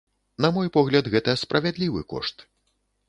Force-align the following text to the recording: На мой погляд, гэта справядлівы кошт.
На 0.45 0.49
мой 0.55 0.71
погляд, 0.77 1.09
гэта 1.15 1.35
справядлівы 1.43 2.01
кошт. 2.15 2.47